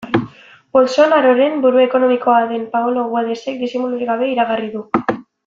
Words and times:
Bolsonaroren 0.77 1.59
buru 1.65 1.81
ekonomikoa 1.83 2.39
den 2.53 2.65
Paolo 2.73 3.05
Guedesek 3.13 3.61
disimulurik 3.67 4.11
gabe 4.15 4.33
iragarri 4.33 4.73
du. 4.81 4.85